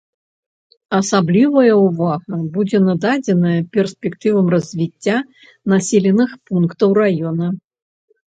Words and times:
Асаблівая 0.99 1.73
ўвага 1.87 2.35
будзе 2.55 2.77
нададзеная 2.87 3.59
перспектывам 3.77 4.45
развіцця 4.55 5.17
населеных 5.75 6.29
пунктаў 6.51 6.89
раёна. 7.03 7.45